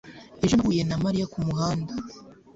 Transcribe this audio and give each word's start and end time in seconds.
Ejo 0.43 0.53
nahuye 0.55 0.83
na 0.85 0.97
Mariya 1.03 1.31
kumuhanda 1.33 1.93